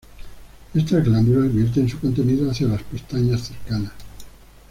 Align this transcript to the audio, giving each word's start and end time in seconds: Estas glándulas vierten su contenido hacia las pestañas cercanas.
Estas 0.73 1.05
glándulas 1.05 1.53
vierten 1.53 1.87
su 1.87 1.99
contenido 1.99 2.49
hacia 2.49 2.65
las 2.65 2.81
pestañas 2.81 3.41
cercanas. 3.49 3.91